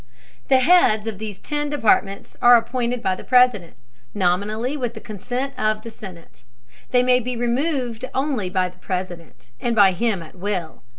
The 0.47 0.57
heads 0.61 1.05
of 1.05 1.19
these 1.19 1.37
ten 1.37 1.69
departments 1.69 2.35
are 2.41 2.57
appointed 2.57 3.03
by 3.03 3.13
the 3.13 3.23
President, 3.23 3.75
nominally 4.15 4.75
with 4.75 4.95
the 4.95 4.99
consent 4.99 5.53
of 5.59 5.83
the 5.83 5.91
Senate. 5.91 6.43
They 6.89 7.03
may 7.03 7.19
be 7.19 7.37
removed 7.37 8.05
only 8.15 8.49
by 8.49 8.69
the 8.69 8.79
President, 8.79 9.51
and 9.61 9.75
by 9.75 9.91
him 9.91 10.23
at 10.23 10.33
will. 10.33 10.81